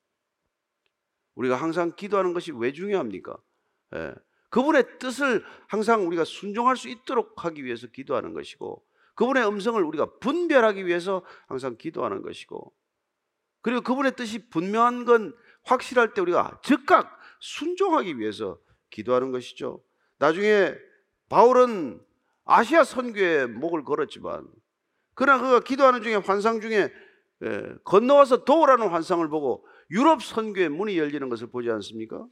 [1.36, 3.36] 우리가 항상 기도하는 것이 왜 중요합니까?
[3.94, 4.14] 예.
[4.50, 10.86] 그분의 뜻을 항상 우리가 순종할 수 있도록 하기 위해서 기도하는 것이고 그분의 음성을 우리가 분별하기
[10.86, 12.74] 위해서 항상 기도하는 것이고
[13.60, 18.58] 그리고 그분의 뜻이 분명한 건 확실할 때 우리가 즉각 순종하기 위해서
[18.90, 19.84] 기도하는 것이죠.
[20.18, 20.74] 나중에
[21.28, 22.00] 바울은
[22.44, 24.48] 아시아 선교에 목을 걸었지만
[25.18, 26.92] 그러나 그가 기도하는 중에 환상 중에
[27.42, 32.24] 예, 건너와서 도우라는 환상을 보고 유럽 선교의 문이 열리는 것을 보지 않습니까?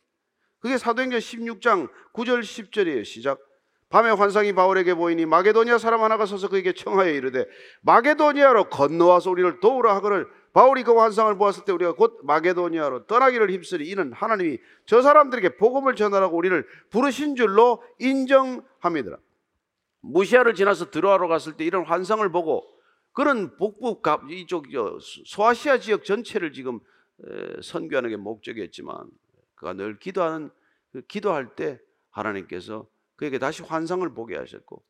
[0.61, 3.05] 그게 사도행전 16장 9절 10절이에요.
[3.05, 3.40] 시작.
[3.88, 7.46] 밤에 환상이 바울에게 보이니 마게도니아 사람 하나가 서서 그에게 청하여 이르되
[7.83, 13.88] 마게도니아로 건너와서 우리를 도우라 하거늘 바울이 그 환상을 보았을 때 우리가 곧 마게도니아로 떠나기를 힘쓰리
[13.88, 19.18] 이는 하나님이 저 사람들에게 복음을 전하라고 우리를 부르신 줄로 인정합니다.
[20.03, 22.76] 무시아를 지나서 드로아로 갔을 때 이런 환상을 보고
[23.17, 24.67] 그런 북부 이쪽
[25.25, 26.81] 소아시아 지역 전체를 지금
[27.63, 29.09] 선교하는 게 목적이었지만
[29.55, 30.51] 그가 늘 기도하는
[30.93, 34.85] 그 기도할 때 하나님께서 그에게 다시 환상을 보게 하셨고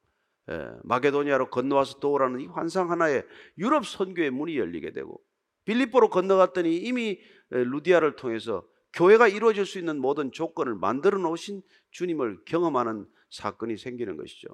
[0.82, 3.22] 마게도니아로 건너와서 도우라는 이 환상 하나에
[3.58, 5.22] 유럽 선교의 문이 열리게 되고
[5.64, 11.62] 빌립보로 건너갔더니 이미 루디아를 통해서 교회가 이루어질 수 있는 모든 조건을 만들어 놓으신
[11.92, 14.48] 주님을 경험하는 사건이 생기는 것이죠.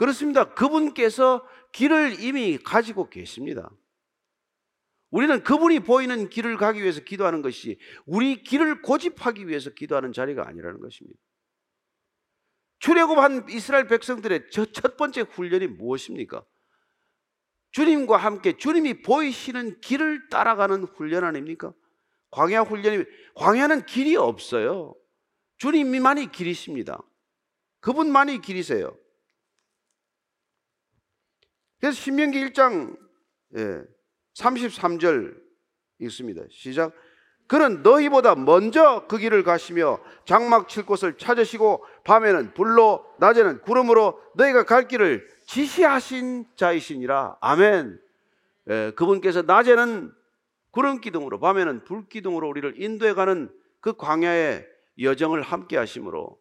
[0.00, 0.04] 예.
[0.04, 0.54] 그렇습니다.
[0.54, 3.70] 그분께서 길을 이미 가지고 계십니다.
[5.10, 10.80] 우리는 그분이 보이는 길을 가기 위해서 기도하는 것이 우리 길을 고집하기 위해서 기도하는 자리가 아니라는
[10.80, 11.18] 것입니다.
[12.78, 16.44] 출애굽한 이스라엘 백성들의 첫 번째 훈련이 무엇입니까?
[17.72, 21.74] 주님과 함께 주님이 보이시는 길을 따라가는 훈련 아닙니까?
[22.30, 24.94] 광야 훈련이 광야는 길이 없어요.
[25.58, 27.02] 주님이만이 길이십니다.
[27.80, 28.96] 그분만이 길이세요.
[31.80, 32.96] 그래서 신명기 1장
[33.56, 33.82] 예,
[34.34, 35.34] 33절
[35.98, 36.42] 있습니다.
[36.50, 36.92] 시작.
[37.46, 44.62] 그는 너희보다 먼저 그 길을 가시며 장막 칠 곳을 찾으시고 밤에는 불로 낮에는 구름으로 너희가
[44.64, 47.38] 갈 길을 지시하신 자이시니라.
[47.40, 48.00] 아멘.
[48.68, 50.12] 예, 그분께서 낮에는
[50.70, 54.66] 구름 기둥으로 밤에는 불 기둥으로 우리를 인도해 가는 그 광야의
[55.00, 56.39] 여정을 함께 하심으로 예,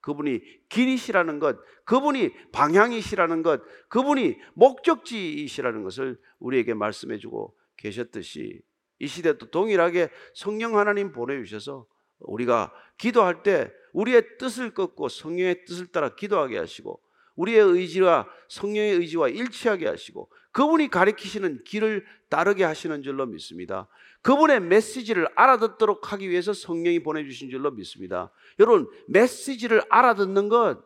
[0.00, 8.62] 그분이 길이시라는 것, 그분이 방향이시라는 것, 그분이 목적지이시라는 것을 우리에게 말씀해 주고 계셨듯이
[8.98, 11.86] 이 시대도 동일하게 성령 하나님 보내주셔서
[12.20, 17.02] 우리가 기도할 때 우리의 뜻을 꺾고 성령의 뜻을 따라 기도하게 하시고
[17.36, 23.88] 우리의 의지와 성령의 의지와 일치하게 하시고 그분이 가리키시는 길을 따르게 하시는 줄로 믿습니다.
[24.22, 28.30] 그분의 메시지를 알아듣도록 하기 위해서 성령이 보내주신 줄로 믿습니다.
[28.58, 30.84] 여러분, 메시지를 알아듣는 것,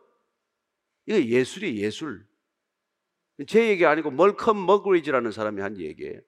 [1.05, 2.25] 이거 예술이 예술.
[3.45, 6.19] 제 얘기 아니고 멀컴 머그리지라는 사람이 한 얘기예요.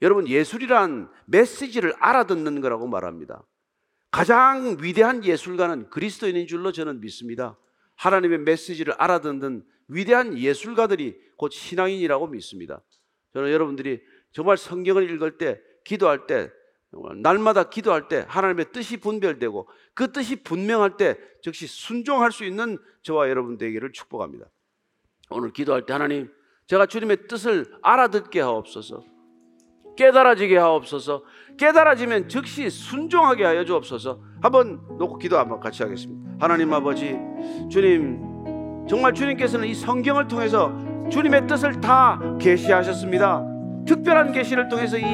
[0.00, 3.44] 여러분, 예술이란 메시지를 알아듣는 거라고 말합니다.
[4.10, 7.58] 가장 위대한 예술가는 그리스도인인 줄로 저는 믿습니다.
[8.02, 12.82] 하나님의 메시지를 알아듣는 위대한 예술가들이 곧 신앙인이라고 믿습니다.
[13.32, 16.50] 저는 여러분들이 정말 성경을 읽을 때, 기도할 때,
[17.22, 23.30] 날마다 기도할 때 하나님의 뜻이 분별되고 그 뜻이 분명할 때 즉시 순종할 수 있는 저와
[23.30, 24.46] 여러분 되기를 축복합니다.
[25.30, 26.30] 오늘 기도할 때 하나님,
[26.66, 29.11] 제가 주님의 뜻을 알아듣게 하옵소서.
[29.96, 31.22] 깨달아지게 하옵소서.
[31.58, 34.20] 깨달아지면 즉시 순종하게 하여 주옵소서.
[34.40, 36.30] 한번 놓고 기도 한번 같이 하겠습니다.
[36.40, 37.16] 하나님 아버지,
[37.70, 40.72] 주님 정말 주님께서는 이 성경을 통해서
[41.10, 43.44] 주님의 뜻을 다 계시하셨습니다.
[43.86, 45.04] 특별한 계시를 통해서 이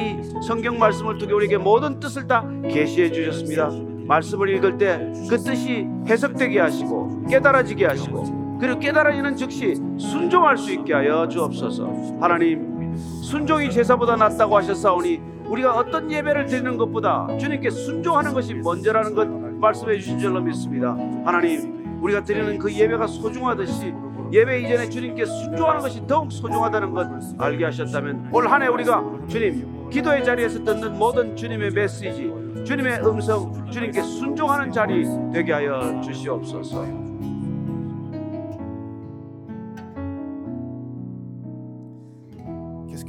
[0.45, 3.69] 성경 말씀을 통해 우리에게 모든 뜻을 다 계시해 주셨습니다.
[4.07, 10.93] 말씀을 읽을 때 그 뜻이 해석되게 하시고 깨달아지게 하시고 그리고 깨달아지는 즉시 순종할 수 있게
[10.93, 12.17] 하여 주옵소서.
[12.19, 19.27] 하나님 순종이 제사보다 낫다고 하셨사오니 우리가 어떤 예배를 드리는 것보다 주님께 순종하는 것이 먼저라는 것
[19.27, 20.91] 말씀해 주신 줄로 믿습니다.
[21.25, 23.93] 하나님 우리가 드리는 그 예배가 소중하듯이
[24.31, 27.07] 예배 이전에 주님께 순종하는 것이 더욱 소중하다는 것
[27.39, 32.31] 알게 하셨다면 올 한 해 우리가 주님 기도의 자리에서 듣는 모든 주님의 메시지
[32.63, 37.08] 주님의 음성 주님께 순종하는 자리 되게 하여 주시옵소서.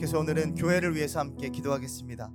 [0.00, 2.30] 계속해서 오늘은 교회를 위해서 함께 기도하겠습니다.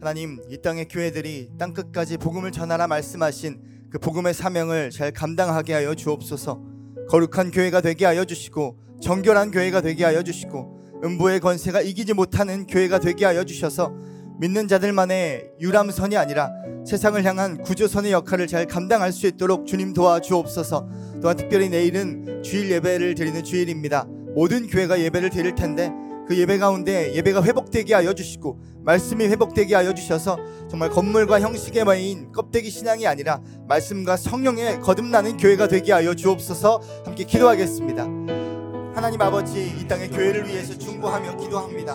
[0.00, 5.94] 하나님, 이 땅의 교회들이 땅 끝까지 복음을 전하라 말씀하신 그 복음의 사명을 잘 감당하게 하여
[5.94, 6.62] 주옵소서.
[7.08, 12.98] 거룩한 교회가 되게 하여 주시고 정결한 교회가 되게 하여 주시고 음부의 권세가 이기지 못하는 교회가
[12.98, 13.94] 되게 하여 주셔서
[14.40, 16.50] 믿는 자들만의 유람선이 아니라
[16.86, 20.88] 세상을 향한 구조선의 역할을 잘 감당할 수 있도록 주님 도와주옵소서.
[21.22, 24.04] 또한 특별히 내일은 주일 예배를 드리는 주일입니다.
[24.34, 25.92] 모든 교회가 예배를 드릴 텐데
[26.26, 32.32] 그 예배 가운데 예배가 회복되게 하여 주시고 말씀이 회복되게 하여 주셔서 정말 건물과 형식에 매인
[32.32, 38.53] 껍데기 신앙이 아니라 말씀과 성령에 거듭나는 교회가 되게 하여 주옵소서 함께 기도하겠습니다.
[38.94, 41.94] 하나님 아버지 이 땅의 교회를 위해서 중보하며 기도합니다.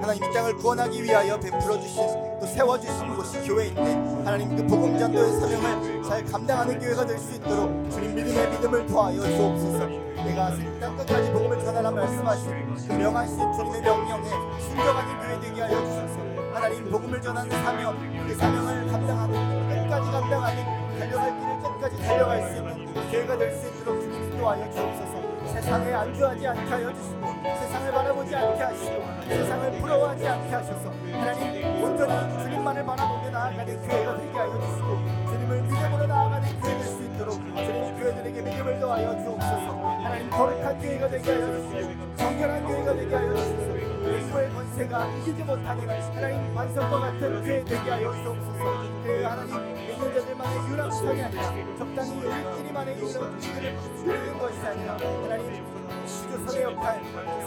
[0.00, 2.02] 하나님 이 땅을 구원하기 위하여 베풀어 주신
[2.40, 3.92] 또 세워 주신 곳이 교회인데
[4.24, 9.20] 하나님 그 복음 전도의 사명을 잘 감당하는 교회가 될 수 있도록 주님 믿음의 믿음을 더하여
[9.20, 9.86] 주옵소서.
[10.24, 14.28] 내가 땅 끝까지 복음을 전하라 말씀하신 그 명하신 주님의 명령에
[14.60, 16.14] 순종하는 교회 되게 하여 주셔서
[16.54, 20.64] 하나님 복음을 전하는 사명 그 사명을 감당하는 끝까지 감당하는
[20.98, 25.23] 달려갈 길을 끝까지 달려갈 수 있는 교회가 될 수 있도록 주님 기도하여 주옵소서.
[25.54, 27.26] 세상에 안주하지 않게 하여 주시고
[27.60, 30.90] 세상을 바라보지 않게 하시고 세상을 부러워하지 않게 하셔서.
[31.12, 37.02] 하나님 온전히 주님만을 바라보며 나아가는 교회가 되게 하여 주시고 주님을 믿음으로 나아가는 교회 될 수
[37.04, 39.72] 있도록 주님 교회들에게 믿음을 더하여 주옵소서.
[40.02, 45.42] 하나님 거룩한 교회가 되게 하여 주시고 정결한 교회가 되게 하여 주시 고 예수의 권세가 이기지
[45.44, 48.64] 못하는 하나님 반석과 같은 교회 되게 하여 주옵소서.
[49.02, 51.42] 그 하나님 믿는 자들만의 유랑상이 아니라
[51.78, 53.38] 적당히 우리끼리만의 유랑
[54.04, 55.64] 누리는 것이 아니라 하나님
[56.06, 57.00] 주선의 역할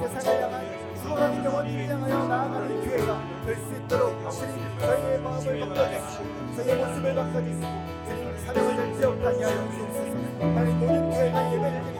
[0.09, 0.65] 세상을 향한
[0.95, 7.67] 죽어가는 영혼을 향하여 나아가는 교회가 될 수 있도록 주님 저희의 마음을 바꿔주시고 저희의 모습을 바꿔주시고
[8.07, 10.17] 주님 사랑을 될지 못하게 하여 주옵소서.
[10.41, 11.96] 하나님 모든 교회가 예배를 이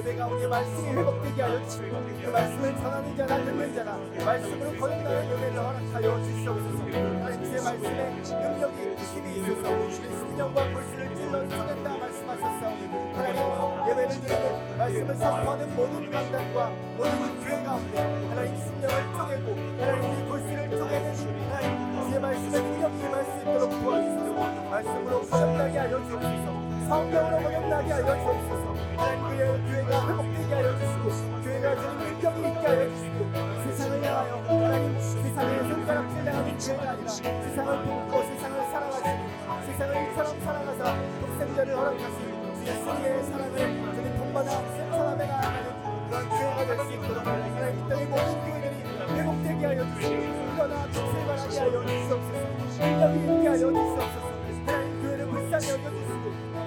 [0.00, 5.58] 예배 가운데 말씀이 회복되게 하여 주시고 그 말씀을 전하는 자나 듣는 자나 말씀으로 거듭나는 은혜를
[5.58, 6.84] 허락하여 주시옵소서.
[6.84, 8.10] 하나님 주의 말씀에
[8.40, 16.10] 능력이 힘이 있어서 우리 심령과 불신을 찔러 쏘낸다 말씀하셨사오니 하나님 예배를 드리는 말씀을 선포하는 모든
[16.10, 17.98] 강단과 모든 교회 가운데
[18.30, 19.46] 하나님 심령을 쪼개고
[19.84, 21.06] 하나님 우리 불신을 쪼개는
[21.50, 26.70] 하나님 주의 말씀에 능력이 임할 수 있도록 도와주시고 말씀으로 거듭나게 하여 주옵소서.
[26.88, 28.69] 성경으로 거듭나게 하여 주옵소서
[29.00, 31.04] 하나님 그의 교회가 회복되게 하여 주시고
[31.42, 33.18] 교회가 주님 능력이 있게 하여 주시고
[33.64, 39.08] 세상을 향하여 하나님 세상의 손가락질 당하는 교회가 아니라 세상을 품고 세상을 사랑하시고
[39.66, 40.82] 세상을 이처럼 사랑하사
[41.20, 43.56] 독생자를 허락하시고 예수님의 사랑을
[43.94, 45.68] 주님 본받아 실천하며 나아가는
[46.10, 50.14] 그런 교회가 될 수 있도록 하나님 이 땅의 모든 교회들이 회복되게 하여 주시고
[50.60, 52.38] 일어나 빛을 발하게 하여 주시옵소서.
[52.80, 54.30] 능력이 있게 하여 주시옵소서.
[54.66, 56.09] 하나님 교회를 불쌍히 하여 주시옵소서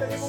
[0.03, 0.19] 하나님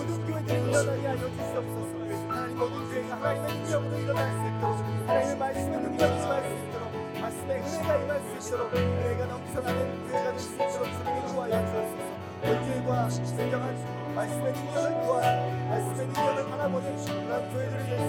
[2.59, 6.87] 모든 교회가 하나님의 능력으로 일어날 수 있도록 하나님의 말씀의 능력이 임할 수 있도록
[7.21, 13.65] 말씀의 은혜가 임할 수 있도록 은혜가 넘쳐나는 교회가 될수 있도록 주님이 도와여 주옵소서 본질과 진정한
[14.15, 18.05] 말씀의 능력을 구하여 말씀의 능력을 바라보는 그런 교회들이 될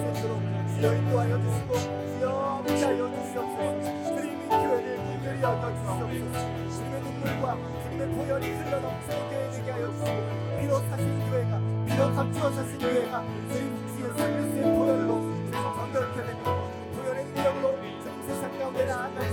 [12.16, 14.10] 사신 교회가 주님 주의
[16.94, 17.76] 보혈의 능력으로
[18.26, 19.28] 세상 가운데 나아갈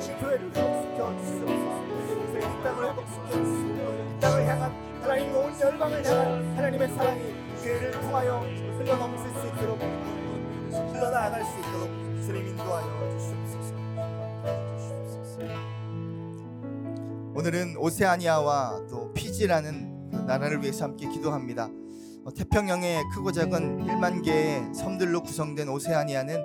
[0.00, 1.12] 저희 교회를 회복시켜
[6.56, 7.33] 하나님의 사랑이
[17.84, 21.68] 오세아니아와 또 피지라는 그 나라를 위해서 함께 기도합니다.
[22.24, 26.44] 어, 태평양의 크고 작은 1만 개의 섬들로 구성된 오세아니아는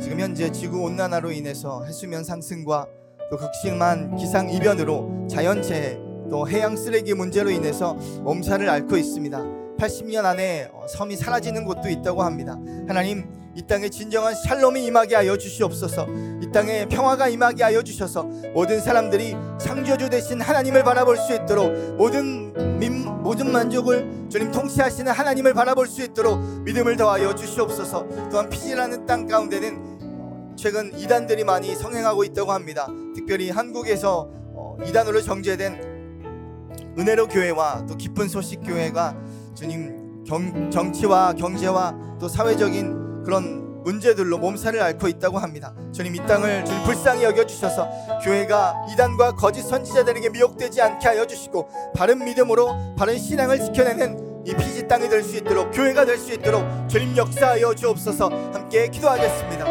[0.00, 2.88] 지금 현재 지구 온난화로 인해서 해수면 상승과
[3.30, 5.96] 또 극심한 기상 이변으로 자연재해
[6.28, 9.38] 또 해양 쓰레기 문제로 인해서 몸살을 앓고 있습니다.
[9.78, 12.58] 80년 안에 어, 섬이 사라지는 곳도 있다고 합니다.
[12.88, 16.06] 하나님 이 땅에 진정한 샬롬이 임하게 하여 주시옵소서.
[16.50, 22.52] 이 땅에 평화가 임하게 하여 주셔서 모든 사람들이 창조주 되신 하나님을 바라볼 수 있도록 모든
[22.76, 28.28] 민, 모든 만족을 주님 통치하시는 하나님을 바라볼 수 있도록 믿음을 더하여 주시옵소서.
[28.32, 32.88] 또한 피지라는 땅 가운데는 최근 이단들이 많이 성행하고 있다고 합니다.
[33.14, 39.16] 특별히 한국에서 어, 이단으로 정죄된 은혜로 교회와 또 기쁜 소식 교회가
[39.54, 45.72] 주님 경, 정치와 경제와 또 사회적인 그런 문제들로 몸살을 앓고 있다고 합니다.
[45.92, 47.88] 주님 이 땅을 주님 불쌍히 여겨 주셔서
[48.22, 54.88] 교회가 이단과 거짓 선지자들에게 미혹되지 않게 하여 주시고 바른 믿음으로 바른 신앙을 지켜내는 이 피지
[54.88, 59.64] 땅이 될 수 있도록 교회가 될 수 있도록 주님 역사하여 주옵소서 함께 기도하겠습니다.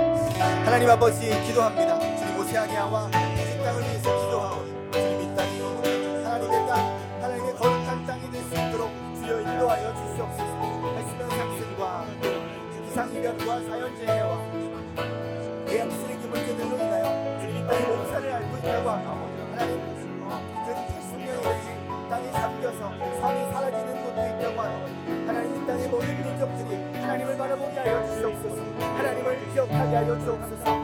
[0.65, 1.99] 하나님 아버지 기도합니다.
[2.17, 4.18] 주님 오세아니아와 피지 땅을 위해서
[30.05, 30.78] 기억하게 하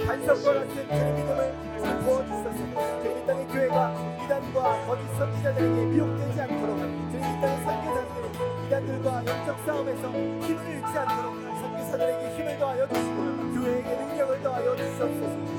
[0.00, 3.92] 주시고 반석과 같은 주님 믿음을 주님 부어주소서 주님 이 땅의 교회가
[4.24, 6.78] 이단과 거짓 선지자들에게 미혹되지 않도록
[7.10, 13.16] 주님 이 땅의 선교사들이 이단들과 영적 싸움에서 힘을 잃지 않도록 선교사들에게 힘을 더하여 주시고
[13.54, 15.50] 교회에게 능력을 더하여 주시옵소서.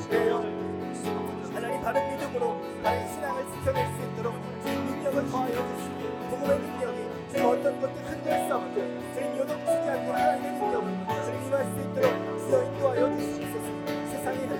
[1.53, 6.99] 하나님 바른 믿음으로 나의 신앙을 지켜낼 수 있도록 주님 능력을 더하여 주시고 복음의 능력이
[7.31, 8.75] 주님 어떤 것도 흔들 수 없게
[9.13, 10.87] 주님 요동치지 않고 하나님의 능력을
[11.25, 13.40] 주님 임할 수 있도록 주여 인도하여 세상이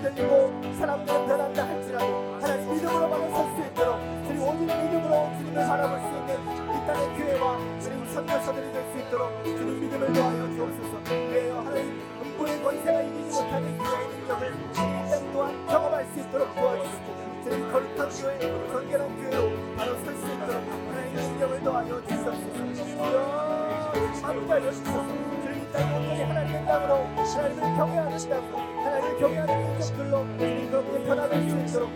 [0.02, 6.08] 흔들리고 사람들은 변한다 할지라도 하나님 믿음으로 바로 설수 있도록 주님 오직 믿음으로 주님을 바라볼 수
[6.18, 12.02] 있는 이 땅의 교회와 주님 선교사들이 될 수 있도록 주님 믿음을 더하여 주옵소서 그래요 하나님
[12.24, 17.08] 음부의 권세가 이기지 못하는 교회의 능력을 주님 또한 경험할 수 있도록 도와주시고
[17.44, 18.40] 주님 거룩한 교회
[18.74, 20.56] 건결한 교회로 바로 설 수 있도록
[20.90, 25.31] 하나님 능력을 더하여 주시옵소서 주여 주님 이
[25.72, 31.90] 땅이 온전히 하나님의 땅으로 하나님을 경외하는 땅으로 하나님을 경외하는 민족들로 주님 그렇게 변화될 수 있도록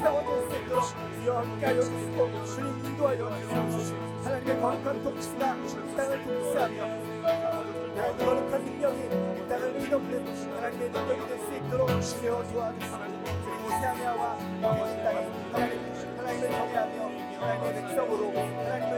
[0.00, 0.84] 세워질 수 있도록
[1.20, 3.94] 주여 함께 하여 주시고 주님 인도하여 주시옵소서.
[4.24, 10.12] 하나님의 거룩한 통치가 이 땅을 통치하며 하나님의 거룩한 능력이 이 땅을 뒤덮는
[10.56, 15.18] 하나님의 능력이 될 수 있도록 주여 도와주시고 주님 오세아미아와 이 땅에
[15.52, 15.72] 하나님,
[16.18, 16.96] 하나님을 경외하며
[17.40, 18.94] 하나님의 백성으로 하나님을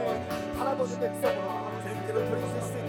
[0.57, 1.47] 바라보는 백성으로
[1.83, 2.80] 주님께로 돌이킬 수 있도록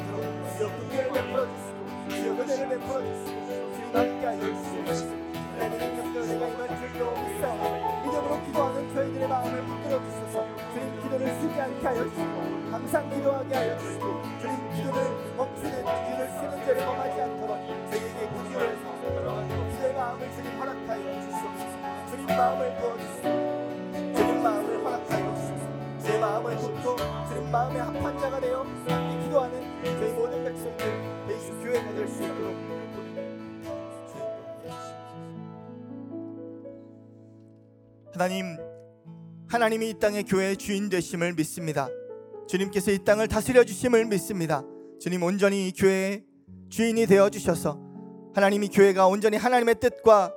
[0.57, 5.23] 주여 군대를 베풀어 주시고 주여 은혜를 베풀어 주시고 주님 함께하여 주시옵소서
[5.53, 11.61] 하나님의 능력으로 내가 임할 줄로 믿사오니 믿음으로 기도하는 저희들의 마음을 붙들어 주셔서 주님 기도를 쉬지
[11.61, 17.59] 않게 하여 주시고 항상 기도하게 하여 주시고 주님 기도를 멈추는 기도를 쉬는 죄를 범하지 않도록
[17.91, 18.79] 저희에게 구주를
[19.83, 23.29] 기도의 마음을 주님 허락하여 주시옵소서 주님 마음을 부어주시고
[24.17, 26.97] 주님 마음을 허락하여 주시옵소서 제 마음을 굽고
[27.29, 28.65] 주님 마음에 합한 자가 되어
[38.23, 38.57] 하나님
[39.49, 41.89] 하나님이 이 땅의 교회의 주인 되심을 믿습니다.
[42.47, 44.63] 주님께서 이 땅을 다스려 주심을 믿습니다.
[45.01, 46.23] 주님 온전히 이 교회의
[46.71, 47.81] 주인이 되어 주셔서
[48.33, 50.33] 하나님이 교회가 온전히 하나님의 뜻과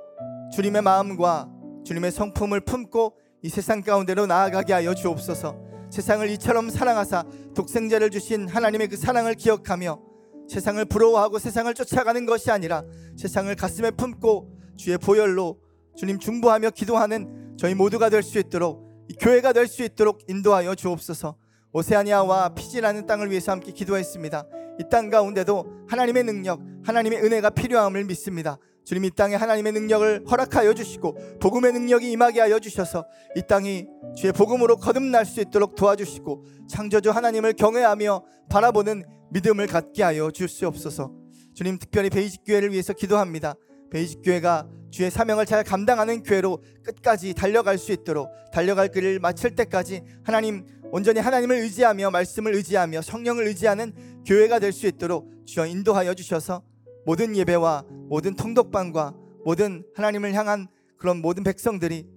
[0.55, 1.47] 주님의 마음과
[1.85, 5.55] 주님의 성품을 품고 이 세상 가운데로 나아가게 하여 주옵소서.
[5.91, 7.23] 세상을 이처럼 사랑하사
[7.53, 10.01] 독생자를 주신 하나님의 그 사랑을 기억하며
[10.49, 12.83] 세상을 부러워하고 세상을 쫓아가는 것이 아니라
[13.15, 15.64] 세상을 가슴에 품고 주의 보혈로
[15.95, 21.37] 주님 중보하며 기도하는 저희 모두가 될 수 있도록 이 교회가 될 수 있도록 인도하여 주옵소서.
[21.73, 24.45] 오세아니아와 피지라는 땅을 위해서 함께 기도했습니다.
[24.79, 28.57] 이 땅 가운데도 하나님의 능력, 하나님의 은혜가 필요함을 믿습니다.
[28.83, 34.31] 주님 이 땅에 하나님의 능력을 허락하여 주시고 복음의 능력이 임하게 하여 주셔서 이 땅이 주의
[34.31, 41.11] 복음으로 거듭날 수 있도록 도와주시고 창조주 하나님을 경외하며 바라보는 믿음을 갖게 하여 주시옵소서.
[41.55, 43.55] 주님 특별히 베이직 교회를 위해서 기도합니다.
[43.89, 50.01] 베이직 교회가 주의 사명을 잘 감당하는 교회로 끝까지 달려갈 수 있도록 달려갈 길을 마칠 때까지
[50.23, 56.63] 하나님 온전히 하나님을 의지하며 말씀을 의지하며 성령을 의지하는 교회가 될 수 있도록 주여 인도하여 주셔서
[57.05, 62.07] 모든 예배와 모든 통독방과 모든 하나님을 향한 그런 모든 백성들이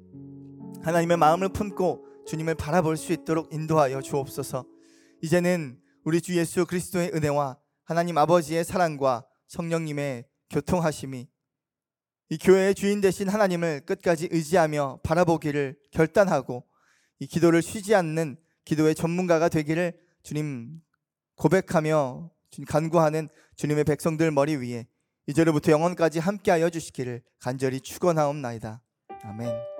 [0.80, 4.64] 하나님의 마음을 품고 주님을 바라볼 수 있도록 인도하여 주옵소서.
[5.20, 11.26] 이제는 우리 주 예수 그리스도의 은혜와 하나님 아버지의 사랑과 성령님의 교통하심이
[12.30, 16.64] 이 교회의 주인 되신 하나님을 끝까지 의지하며 바라보기를 결단하고
[17.20, 20.80] 이 기도를 쉬지 않는 기도의 전문가가 되기를 주님
[21.36, 22.30] 고백하며
[22.66, 24.86] 간구하는 주님의 백성들 머리 위에
[25.26, 28.82] 이제로부터 영원까지 함께하여 주시기를 간절히 축원하옵나이다.
[29.22, 29.77] 아멘.